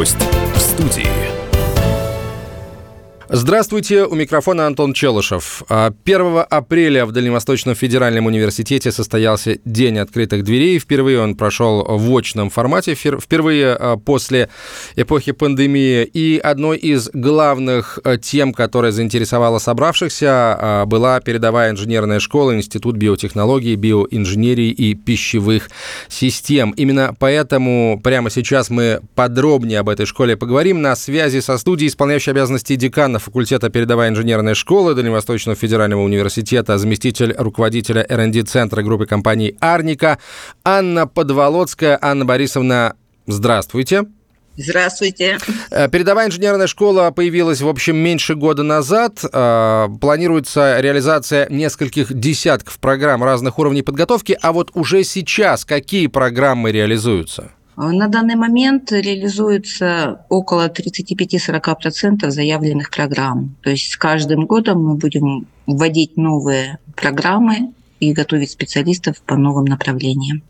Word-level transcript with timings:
Гость 0.00 0.16
в 0.54 0.58
студии. 0.58 1.29
Здравствуйте, 3.32 4.06
у 4.06 4.16
микрофона 4.16 4.66
Антон 4.66 4.92
Челышев. 4.92 5.62
1 5.68 5.94
а, 6.08 6.42
апреля 6.42 7.06
в 7.06 7.12
Дальневосточном 7.12 7.76
федеральном 7.76 8.26
университете 8.26 8.90
состоялся 8.90 9.56
День 9.64 9.98
открытых 9.98 10.42
дверей. 10.42 10.80
Впервые 10.80 11.20
он 11.20 11.36
прошел 11.36 11.84
в 11.84 12.18
очном 12.18 12.50
формате, 12.50 12.96
впервые 12.96 13.76
а, 13.78 13.96
после 13.98 14.48
эпохи 14.96 15.30
пандемии. 15.30 16.02
И 16.12 16.38
одной 16.38 16.78
из 16.78 17.08
главных 17.12 18.00
а, 18.02 18.16
тем, 18.16 18.52
которая 18.52 18.90
заинтересовала 18.90 19.60
собравшихся, 19.60 20.82
была 20.86 21.20
передовая 21.20 21.70
инженерная 21.70 22.18
школа, 22.18 22.56
Институт 22.56 22.96
биотехнологии, 22.96 23.76
биоинженерии 23.76 24.70
и 24.70 24.94
пищевых 24.94 25.70
систем. 26.08 26.72
Именно 26.72 27.14
поэтому 27.16 28.00
прямо 28.02 28.28
сейчас 28.28 28.70
мы 28.70 29.02
подробнее 29.14 29.78
об 29.78 29.88
этой 29.88 30.06
школе 30.06 30.36
поговорим. 30.36 30.82
На 30.82 30.96
связи 30.96 31.38
со 31.38 31.58
студией 31.58 31.90
исполняющей 31.90 32.32
обязанности 32.32 32.74
декана 32.74 33.19
факультета 33.20 33.70
передовая 33.70 34.08
инженерная 34.08 34.54
школа 34.54 34.94
Дальневосточного 34.94 35.56
федерального 35.56 36.02
университета, 36.02 36.78
заместитель 36.78 37.34
руководителя 37.38 38.04
РНД-центра 38.08 38.82
группы 38.82 39.06
компаний 39.06 39.56
«Арника» 39.60 40.18
Анна 40.64 41.06
Подволоцкая. 41.06 41.98
Анна 42.00 42.24
Борисовна, 42.24 42.94
здравствуйте. 43.26 44.06
Здравствуйте. 44.56 45.38
Э, 45.70 45.88
передовая 45.88 46.26
инженерная 46.26 46.66
школа 46.66 47.10
появилась, 47.12 47.60
в 47.60 47.68
общем, 47.68 47.96
меньше 47.96 48.34
года 48.34 48.62
назад. 48.62 49.24
Э, 49.32 49.88
планируется 50.00 50.80
реализация 50.80 51.48
нескольких 51.48 52.12
десятков 52.12 52.78
программ 52.78 53.24
разных 53.24 53.58
уровней 53.58 53.82
подготовки. 53.82 54.36
А 54.42 54.52
вот 54.52 54.70
уже 54.74 55.04
сейчас 55.04 55.64
какие 55.64 56.08
программы 56.08 56.72
реализуются? 56.72 57.52
На 57.82 58.08
данный 58.08 58.34
момент 58.34 58.92
реализуется 58.92 60.26
около 60.28 60.68
35-40% 60.68 62.28
заявленных 62.28 62.90
программ. 62.90 63.56
То 63.62 63.70
есть 63.70 63.90
с 63.92 63.96
каждым 63.96 64.44
годом 64.44 64.84
мы 64.84 64.96
будем 64.96 65.46
вводить 65.66 66.18
новые 66.18 66.78
программы 66.94 67.72
и 67.98 68.12
готовить 68.12 68.50
специалистов 68.50 69.22
по 69.22 69.36
новым 69.36 69.64
направлениям. 69.64 70.42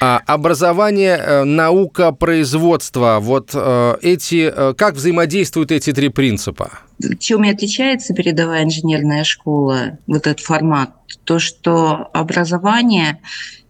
А 0.00 0.20
образование, 0.26 1.16
э, 1.16 1.44
наука, 1.44 2.12
производство, 2.12 3.18
вот 3.20 3.50
э, 3.54 3.96
эти, 4.02 4.52
э, 4.54 4.74
как 4.74 4.94
взаимодействуют 4.94 5.72
эти 5.72 5.92
три 5.92 6.08
принципа? 6.08 6.80
Чем 7.18 7.44
и 7.44 7.50
отличается 7.50 8.14
передовая 8.14 8.64
инженерная 8.64 9.24
школа, 9.24 9.98
вот 10.06 10.26
этот 10.26 10.40
формат, 10.40 10.90
то, 11.24 11.38
что 11.38 12.08
образование 12.12 13.20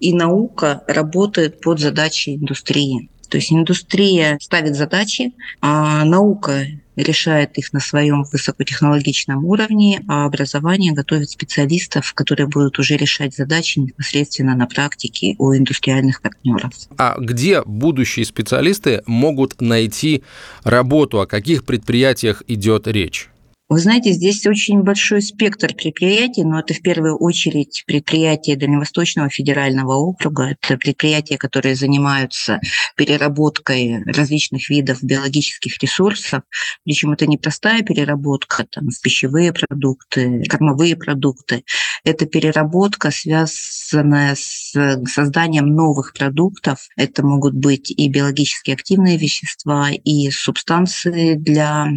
и 0.01 0.13
наука 0.13 0.83
работают 0.87 1.61
под 1.61 1.81
задачи 1.81 2.37
индустрии. 2.37 3.09
То 3.29 3.37
есть 3.37 3.53
индустрия 3.53 4.39
ставит 4.41 4.75
задачи, 4.75 5.33
а 5.61 6.05
наука 6.05 6.67
решает 7.03 7.57
их 7.59 7.73
на 7.73 7.81
своем 7.81 8.25
высокотехнологичном 8.25 9.45
уровне, 9.45 10.03
а 10.09 10.25
образование 10.27 10.93
готовит 10.93 11.31
специалистов, 11.31 12.13
которые 12.15 12.49
будут 12.49 12.79
уже 12.79 12.97
решать 12.97 13.35
задачи 13.35 13.79
непосредственно 13.79 14.55
на 14.55 14.67
практике 14.67 15.35
у 15.39 15.55
индустриальных 15.55 16.21
партнеров. 16.21 16.73
А 16.97 17.17
где 17.19 17.63
будущие 17.63 18.25
специалисты 18.25 19.03
могут 19.07 19.61
найти 19.61 20.23
работу? 20.65 21.21
О 21.21 21.27
каких 21.27 21.65
предприятиях 21.65 22.43
идет 22.49 22.87
речь? 22.89 23.31
Вы 23.71 23.81
знаете, 23.81 24.13
здесь 24.13 24.47
очень 24.47 24.83
большой 24.83 25.21
спектр 25.21 25.75
предприятий, 25.75 26.43
но 26.43 26.61
это 26.61 26.73
в 26.73 26.81
первую 26.81 27.19
очередь 27.19 27.85
предприятия 27.87 28.57
Дальневосточного 28.57 29.29
федерального 29.29 29.93
округа. 29.93 30.57
Это 30.63 30.79
предприятия, 30.79 31.37
которые 31.37 31.75
занимаются 31.75 32.61
переработкой 32.97 34.03
различных 34.05 34.71
видов 34.71 35.03
биологических 35.03 35.83
ресурсов. 35.83 36.45
Причем 36.85 37.13
это 37.13 37.27
не 37.27 37.37
простая 37.37 37.83
переработка 37.83 38.67
там, 38.71 38.89
в 38.89 39.03
пищевые 39.03 39.53
продукты, 39.53 40.45
кормовые 40.49 40.97
продукты. 40.97 41.65
Это 42.05 42.25
переработка, 42.25 43.11
связанная 43.11 44.35
с 44.35 44.73
созданием 45.13 45.67
новых 45.67 46.15
продуктов. 46.15 46.89
Это 46.97 47.23
могут 47.23 47.53
быть 47.53 47.91
и 47.91 48.09
биологически 48.09 48.71
активные 48.71 49.19
вещества, 49.19 49.91
и 49.91 50.31
субстанции 50.31 51.35
для 51.35 51.89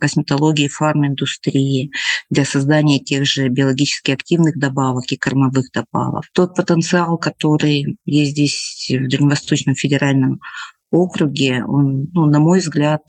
косметологии, 0.00 0.68
фармы 0.68 1.09
индустрии, 1.10 1.92
для 2.30 2.44
создания 2.44 2.98
тех 2.98 3.26
же 3.26 3.48
биологически 3.48 4.10
активных 4.10 4.58
добавок 4.58 5.04
и 5.10 5.16
кормовых 5.16 5.66
добавок. 5.72 6.24
Тот 6.32 6.54
потенциал, 6.54 7.18
который 7.18 7.96
есть 8.04 8.32
здесь 8.32 8.90
в 8.90 9.08
Дальневосточном 9.08 9.74
федеральном 9.74 10.40
округе, 10.90 11.64
он, 11.64 12.08
ну, 12.12 12.26
на 12.26 12.40
мой 12.40 12.58
взгляд, 12.58 13.02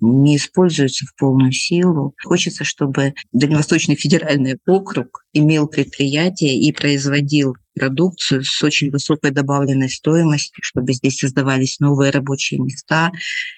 не 0.00 0.36
используется 0.36 1.06
в 1.06 1.14
полную 1.16 1.52
силу. 1.52 2.14
Хочется, 2.24 2.64
чтобы 2.64 3.14
Дальневосточный 3.32 3.94
федеральный 3.94 4.58
округ 4.66 5.24
имел 5.32 5.68
предприятие 5.68 6.58
и 6.58 6.72
производил 6.72 7.54
продукцию 7.78 8.42
с 8.42 8.62
очень 8.62 8.90
высокой 8.90 9.30
добавленной 9.30 9.88
стоимостью, 9.88 10.62
чтобы 10.64 10.92
здесь 10.92 11.18
создавались 11.18 11.78
новые 11.78 12.10
рабочие 12.10 12.60
места. 12.60 13.12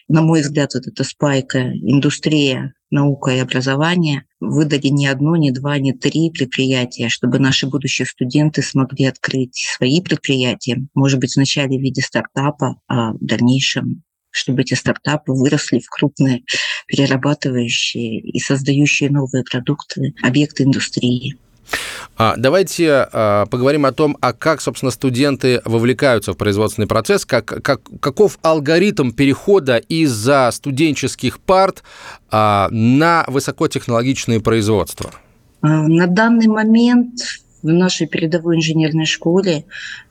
На 0.09 0.21
мой 0.21 0.43
взгляд, 0.43 0.75
вот 0.75 0.87
эта 0.87 1.03
спайка, 1.05 1.73
индустрия 1.73 2.75
наука 2.91 3.31
и 3.31 3.39
образование 3.39 4.25
выдали 4.41 4.89
не 4.89 5.07
одно, 5.07 5.37
не 5.37 5.51
два, 5.51 5.79
не 5.79 5.93
три 5.93 6.31
предприятия, 6.31 7.09
чтобы 7.09 7.39
наши 7.39 7.67
будущие 7.67 8.07
студенты 8.07 8.63
смогли 8.63 9.07
открыть 9.07 9.67
свои 9.77 10.01
предприятия, 10.01 10.87
может 10.95 11.21
быть, 11.21 11.37
вначале 11.37 11.79
в 11.79 11.83
виде 11.83 12.03
стартапа, 12.03 12.81
а 12.89 13.13
в 13.13 13.19
дальнейшем 13.21 14.03
чтобы 14.33 14.63
эти 14.63 14.75
стартапы 14.75 15.33
выросли 15.33 15.81
в 15.81 15.91
крупные 15.91 16.45
перерабатывающие 16.87 18.21
и 18.21 18.39
создающие 18.39 19.11
новые 19.11 19.43
продукты 19.43 20.15
объекты 20.23 20.63
индустрии. 20.63 21.37
А, 22.23 22.35
давайте 22.37 23.09
а, 23.13 23.47
поговорим 23.47 23.87
о 23.87 23.93
том, 23.93 24.15
а 24.21 24.35
как, 24.35 24.61
собственно, 24.61 24.91
студенты 24.91 25.63
вовлекаются 25.65 26.35
в 26.35 26.37
производственный 26.37 26.87
процесс, 26.87 27.25
как, 27.25 27.47
как, 27.47 27.81
каков 27.99 28.39
алгоритм 28.43 29.13
перехода 29.13 29.79
из-за 29.79 30.51
студенческих 30.53 31.41
парт 31.41 31.83
а, 32.31 32.69
на 32.73 33.25
высокотехнологичные 33.27 34.43
производства. 34.43 35.13
На 35.63 36.07
данный 36.07 36.49
момент 36.49 37.21
в 37.63 37.69
нашей 37.69 38.07
передовой 38.07 38.57
инженерной 38.57 39.07
школе 39.07 39.65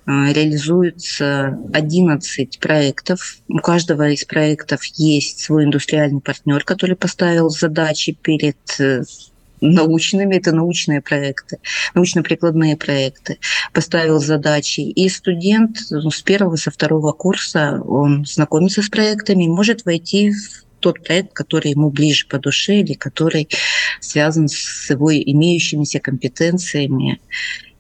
реализуется 0.08 1.60
11 1.74 2.58
проектов. 2.60 3.38
У 3.48 3.60
каждого 3.60 4.10
из 4.10 4.26
проектов 4.26 4.84
есть 4.96 5.42
свой 5.42 5.66
индустриальный 5.66 6.22
партнер, 6.22 6.64
который 6.64 6.96
поставил 6.96 7.52
задачи 7.52 8.18
перед 8.20 8.58
э, 8.80 9.04
научными, 9.62 10.36
это 10.36 10.52
научные 10.52 11.02
проекты, 11.02 11.60
научно-прикладные 11.94 12.78
проекты, 12.78 13.40
поставил 13.74 14.20
задачи. 14.20 14.82
И 14.82 15.10
студент 15.10 15.78
ну, 15.90 16.12
с 16.12 16.22
первого, 16.22 16.56
со 16.56 16.72
второго 16.72 17.12
курса, 17.12 17.82
он 17.86 18.26
знакомится 18.26 18.82
с 18.82 18.90
проектами, 18.90 19.48
может 19.48 19.86
войти 19.86 20.32
в 20.32 20.66
тот 20.80 21.04
проект, 21.04 21.34
который 21.34 21.72
ему 21.72 21.90
ближе 21.90 22.26
по 22.28 22.40
душе 22.40 22.80
или 22.80 22.94
который 22.94 23.50
связан 24.00 24.48
с 24.48 24.90
его 24.90 25.14
имеющимися 25.14 26.00
компетенциями, 26.00 27.20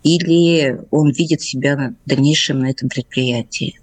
или 0.03 0.79
он 0.91 1.11
видит 1.11 1.41
себя 1.41 1.93
в 2.05 2.09
дальнейшем 2.09 2.59
на 2.59 2.69
этом 2.69 2.89
предприятии. 2.89 3.79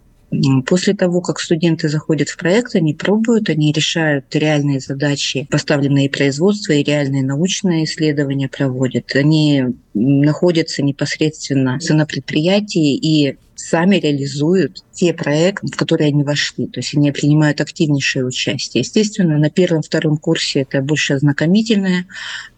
После 0.67 0.95
того, 0.95 1.21
как 1.21 1.41
студенты 1.41 1.89
заходят 1.89 2.29
в 2.29 2.37
проект, 2.37 2.75
они 2.75 2.95
пробуют, 2.95 3.49
они 3.49 3.73
решают 3.73 4.35
реальные 4.35 4.81
задачи, 4.81 5.47
поставленные 5.51 6.11
производство 6.11 6.73
и 6.73 6.83
реальные 6.83 7.25
научные 7.25 7.85
исследования 7.85 8.49
проводят. 8.49 9.15
Они 9.15 9.65
находятся 9.97 10.83
непосредственно 10.83 11.79
на 11.89 12.07
предприятии 12.07 12.95
и 12.95 13.37
сами 13.55 13.97
реализуют 13.97 14.85
те 14.93 15.15
проекты, 15.15 15.67
в 15.67 15.77
которые 15.77 16.09
они 16.09 16.23
вошли. 16.23 16.67
То 16.67 16.81
есть 16.81 16.95
они 16.95 17.11
принимают 17.11 17.61
активнейшее 17.61 18.27
участие. 18.27 18.83
Естественно, 18.83 19.39
на 19.39 19.51
первом-втором 19.51 20.19
курсе 20.19 20.61
это 20.61 20.83
больше 20.83 21.15
ознакомительная 21.15 22.07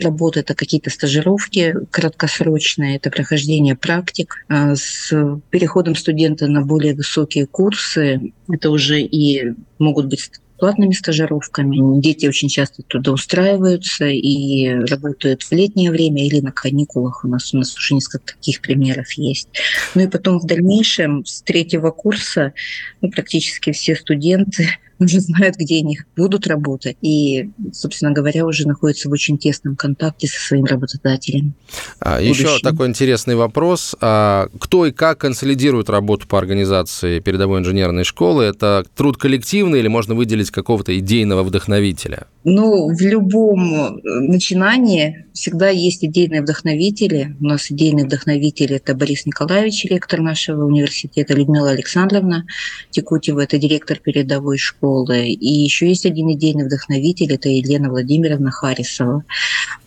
работа, 0.00 0.40
это 0.40 0.54
какие-то 0.54 0.90
стажировки 0.90 1.74
краткосрочные, 1.90 2.96
это 2.96 3.10
прохождение 3.10 3.76
практик. 3.76 4.44
А 4.48 4.74
с 4.74 5.12
переходом 5.50 5.94
студента 5.94 6.48
на 6.48 6.62
более 6.62 6.94
высокие 6.94 7.46
курсы 7.46 8.32
это 8.50 8.70
уже 8.70 9.00
и 9.00 9.54
могут 9.78 10.06
быть 10.06 10.30
платными 10.58 10.92
стажировками. 10.92 12.00
Дети 12.00 12.26
очень 12.26 12.48
часто 12.48 12.82
туда 12.82 13.12
устраиваются 13.12 14.06
и 14.06 14.68
работают 14.68 15.42
в 15.42 15.52
летнее 15.52 15.90
время 15.90 16.26
или 16.26 16.40
на 16.40 16.52
каникулах. 16.52 17.24
У 17.24 17.28
нас, 17.28 17.54
у 17.54 17.58
нас 17.58 17.76
уже 17.76 17.94
несколько 17.94 18.34
таких 18.34 18.60
примеров 18.60 19.10
есть. 19.12 19.48
Ну 19.94 20.02
и 20.02 20.08
потом 20.08 20.38
в 20.38 20.46
дальнейшем 20.46 21.24
с 21.24 21.42
третьего 21.42 21.90
курса 21.90 22.52
ну, 23.00 23.10
практически 23.10 23.72
все 23.72 23.94
студенты 23.94 24.68
уже 24.98 25.20
знают, 25.20 25.56
где 25.56 25.78
они 25.78 25.98
будут 26.16 26.46
работать. 26.46 26.96
И, 27.02 27.50
собственно 27.72 28.12
говоря, 28.12 28.44
уже 28.44 28.66
находятся 28.66 29.08
в 29.08 29.12
очень 29.12 29.38
тесном 29.38 29.76
контакте 29.76 30.26
со 30.26 30.40
своим 30.40 30.64
работодателем. 30.64 31.54
А, 32.00 32.20
еще 32.20 32.58
такой 32.62 32.88
интересный 32.88 33.36
вопрос. 33.36 33.94
А, 34.00 34.48
кто 34.58 34.86
и 34.86 34.92
как 34.92 35.18
консолидирует 35.18 35.90
работу 35.90 36.26
по 36.26 36.38
организации 36.38 37.20
передовой 37.20 37.60
инженерной 37.60 38.04
школы? 38.04 38.44
Это 38.44 38.84
труд 38.96 39.16
коллективный 39.16 39.80
или 39.80 39.88
можно 39.88 40.14
выделить 40.14 40.50
какого-то 40.50 40.98
идейного 40.98 41.42
вдохновителя? 41.42 42.26
Ну, 42.44 42.88
в 42.94 43.00
любом 43.00 43.74
э, 43.74 44.00
начинании 44.04 45.26
всегда 45.34 45.68
есть 45.68 46.04
идейные 46.04 46.42
вдохновители. 46.42 47.36
У 47.40 47.44
нас 47.44 47.70
идейный 47.70 48.04
вдохновитель– 48.04 48.72
это 48.74 48.94
Борис 48.94 49.26
Николаевич, 49.26 49.84
ректор 49.84 50.20
нашего 50.20 50.64
университета, 50.64 51.34
Людмила 51.34 51.70
Александровна 51.70 52.46
Текутева, 52.90 53.40
это 53.40 53.58
директор 53.58 53.98
передовой 53.98 54.58
школы. 54.88 55.28
И 55.28 55.52
еще 55.64 55.88
есть 55.88 56.06
один 56.06 56.32
идейный 56.32 56.64
вдохновитель– 56.64 57.32
это 57.34 57.48
Елена 57.48 57.90
Владимировна 57.90 58.50
Харисова. 58.50 59.24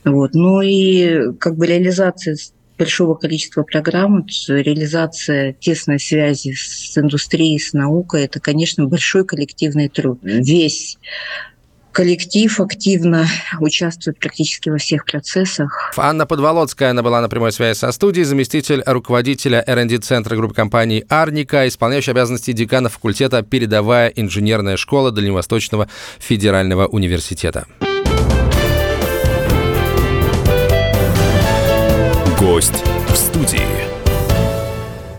Вот. 0.03 0.33
Ну 0.33 0.61
и 0.61 1.33
как 1.39 1.57
бы 1.57 1.67
реализация 1.67 2.37
большого 2.77 3.15
количества 3.15 3.63
программ, 3.63 4.25
реализация 4.47 5.53
тесной 5.53 5.99
связи 5.99 6.53
с 6.53 6.97
индустрией, 6.97 7.59
с 7.59 7.73
наукой– 7.73 8.23
это, 8.25 8.39
конечно, 8.39 8.85
большой 8.87 9.25
коллективный 9.25 9.89
труд. 9.89 10.19
Весь 10.23 10.97
коллектив 11.91 12.59
активно 12.59 13.27
участвует 13.59 14.19
практически 14.19 14.69
во 14.69 14.77
всех 14.77 15.05
процессах. 15.05 15.93
Анна 15.97 16.25
Подволоцкая, 16.25 16.91
она 16.91 17.03
была 17.03 17.21
на 17.21 17.29
прямой 17.29 17.51
связи 17.51 17.77
со 17.77 17.91
студией, 17.91 18.25
заместитель 18.25 18.83
руководителя 18.85 19.63
R&D-центра 19.65 20.35
группы 20.35 20.53
компаний 20.53 21.03
«Арника», 21.09 21.67
исполняющий 21.67 22.11
обязанности 22.11 22.51
декана 22.51 22.89
факультета 22.89 23.41
«Передовая 23.41 24.09
инженерная 24.09 24.77
школа 24.77 25.11
Дальневосточного 25.11 25.87
федерального 26.19 26.87
университета». 26.87 27.65
Гость 32.39 32.83